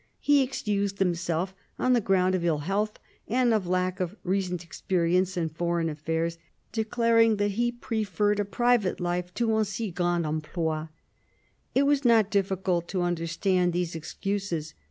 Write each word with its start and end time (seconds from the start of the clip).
He 0.19 0.41
excused 0.41 0.97
himself 0.97 1.53
on 1.77 1.93
the 1.93 2.01
ground 2.01 2.33
of 2.33 2.43
ill 2.43 2.57
health 2.65 2.97
and 3.27 3.53
of 3.53 3.67
lack 3.67 3.99
of 3.99 4.15
recent 4.23 4.63
experience 4.63 5.37
in 5.37 5.47
foreign 5.49 5.89
affairs, 5.89 6.39
declaring 6.71 7.35
that 7.35 7.51
he 7.51 7.71
preferred 7.71 8.39
a 8.39 8.45
private 8.45 8.99
life 8.99 9.31
to" 9.35 9.53
un 9.55 9.63
si 9.65 9.91
grand 9.91 10.25
emploi." 10.25 10.89
It 11.75 11.83
was 11.83 12.03
not 12.03 12.31
difficult 12.31 12.87
to 12.87 13.03
understand 13.03 13.73
these 13.73 13.93
excuses. 13.93 14.73